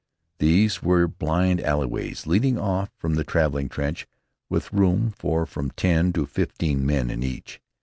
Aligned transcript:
These 0.39 0.81
were 0.81 1.07
blind 1.07 1.61
alleyways 1.61 2.25
leading 2.25 2.57
off 2.57 2.89
from 2.97 3.13
the 3.13 3.23
traveling 3.23 3.69
trench, 3.69 4.07
with 4.49 4.73
room 4.73 5.13
for 5.15 5.45
from 5.45 5.69
ten 5.69 6.11
to 6.13 6.25
fifteen 6.25 6.87
men 6.87 7.11
in 7.11 7.21
each. 7.21 7.61